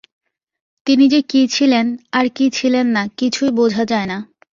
তিনি 0.85 1.05
যে 1.07 1.19
কি 1.21 1.41
ছিলেন, 1.47 1.85
আর 2.11 2.25
কি 2.29 2.45
ছিলেন 2.49 2.85
না, 2.87 3.03
কিছুই 3.17 3.51
বোঝা 3.51 3.83
যায় 3.85 4.07
না। 4.07 4.17